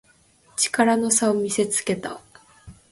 [0.55, 2.21] 力の差を見せつけた